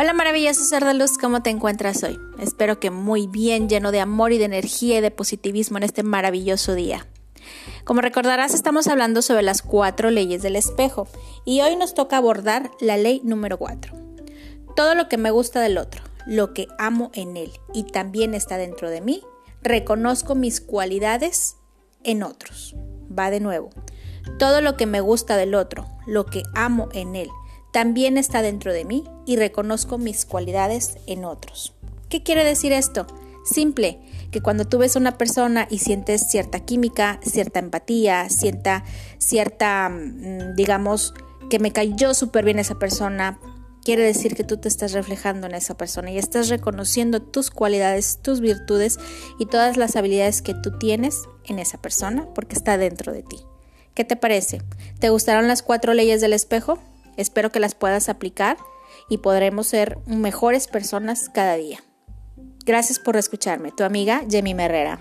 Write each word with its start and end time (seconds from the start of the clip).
Hola 0.00 0.14
maravilloso 0.14 0.64
ser 0.64 0.82
de 0.82 0.94
luz, 0.94 1.18
¿cómo 1.18 1.42
te 1.42 1.50
encuentras 1.50 2.02
hoy? 2.04 2.18
Espero 2.38 2.80
que 2.80 2.90
muy 2.90 3.26
bien, 3.26 3.68
lleno 3.68 3.92
de 3.92 4.00
amor 4.00 4.32
y 4.32 4.38
de 4.38 4.46
energía 4.46 4.96
y 4.96 5.00
de 5.02 5.10
positivismo 5.10 5.76
en 5.76 5.82
este 5.82 6.02
maravilloso 6.02 6.74
día. 6.74 7.06
Como 7.84 8.00
recordarás, 8.00 8.54
estamos 8.54 8.88
hablando 8.88 9.20
sobre 9.20 9.42
las 9.42 9.60
cuatro 9.60 10.10
leyes 10.10 10.40
del 10.40 10.56
espejo 10.56 11.06
y 11.44 11.60
hoy 11.60 11.76
nos 11.76 11.92
toca 11.92 12.16
abordar 12.16 12.70
la 12.80 12.96
ley 12.96 13.20
número 13.24 13.58
cuatro. 13.58 13.92
Todo 14.74 14.94
lo 14.94 15.06
que 15.10 15.18
me 15.18 15.30
gusta 15.30 15.60
del 15.60 15.76
otro, 15.76 16.02
lo 16.26 16.54
que 16.54 16.66
amo 16.78 17.10
en 17.12 17.36
él 17.36 17.52
y 17.74 17.84
también 17.84 18.32
está 18.32 18.56
dentro 18.56 18.88
de 18.88 19.02
mí, 19.02 19.22
reconozco 19.60 20.34
mis 20.34 20.62
cualidades 20.62 21.56
en 22.04 22.22
otros. 22.22 22.74
Va 23.06 23.30
de 23.30 23.40
nuevo. 23.40 23.68
Todo 24.38 24.62
lo 24.62 24.78
que 24.78 24.86
me 24.86 25.02
gusta 25.02 25.36
del 25.36 25.54
otro, 25.54 25.86
lo 26.06 26.24
que 26.24 26.42
amo 26.54 26.88
en 26.94 27.16
él, 27.16 27.28
también 27.72 28.18
está 28.18 28.42
dentro 28.42 28.72
de 28.72 28.84
mí 28.84 29.04
y 29.26 29.36
reconozco 29.36 29.98
mis 29.98 30.24
cualidades 30.24 30.96
en 31.06 31.24
otros. 31.24 31.74
¿Qué 32.08 32.22
quiere 32.22 32.44
decir 32.44 32.72
esto? 32.72 33.06
Simple, 33.44 33.98
que 34.30 34.40
cuando 34.40 34.66
tú 34.66 34.78
ves 34.78 34.96
a 34.96 34.98
una 34.98 35.16
persona 35.16 35.66
y 35.70 35.78
sientes 35.78 36.28
cierta 36.28 36.60
química, 36.60 37.20
cierta 37.22 37.58
empatía, 37.58 38.28
cierta, 38.28 38.84
cierta, 39.18 39.88
mm, 39.88 40.56
digamos, 40.56 41.14
que 41.48 41.58
me 41.58 41.72
cayó 41.72 42.14
súper 42.14 42.44
bien 42.44 42.58
esa 42.58 42.78
persona, 42.78 43.38
quiere 43.84 44.02
decir 44.04 44.34
que 44.34 44.44
tú 44.44 44.58
te 44.58 44.68
estás 44.68 44.92
reflejando 44.92 45.46
en 45.46 45.54
esa 45.54 45.76
persona 45.76 46.10
y 46.10 46.18
estás 46.18 46.48
reconociendo 46.48 47.22
tus 47.22 47.50
cualidades, 47.50 48.18
tus 48.22 48.40
virtudes 48.40 48.98
y 49.38 49.46
todas 49.46 49.76
las 49.76 49.96
habilidades 49.96 50.42
que 50.42 50.54
tú 50.54 50.78
tienes 50.78 51.22
en 51.46 51.58
esa 51.58 51.78
persona 51.78 52.26
porque 52.34 52.54
está 52.54 52.78
dentro 52.78 53.12
de 53.12 53.22
ti. 53.22 53.38
¿Qué 53.94 54.04
te 54.04 54.16
parece? 54.16 54.62
¿Te 54.98 55.10
gustaron 55.10 55.48
las 55.48 55.62
cuatro 55.62 55.94
leyes 55.94 56.20
del 56.20 56.32
espejo? 56.32 56.78
Espero 57.16 57.50
que 57.50 57.60
las 57.60 57.74
puedas 57.74 58.08
aplicar 58.08 58.56
y 59.08 59.18
podremos 59.18 59.66
ser 59.66 59.98
mejores 60.06 60.68
personas 60.68 61.28
cada 61.28 61.56
día. 61.56 61.80
Gracias 62.64 62.98
por 62.98 63.16
escucharme, 63.16 63.72
tu 63.72 63.84
amiga 63.84 64.22
Jemmy 64.28 64.52
Herrera. 64.52 65.00